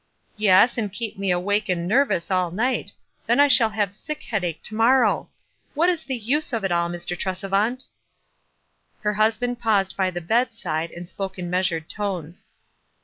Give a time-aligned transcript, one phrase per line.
[0.35, 2.91] "Yes, and keep me awake and nervous all night;
[3.27, 5.29] then I shall have sick headache to mor row.
[5.75, 7.15] What is the use of it all, Mr.
[7.15, 7.85] Tresevant?"
[9.03, 12.47] Her husband paused by the bedside, and spoke in measured tones.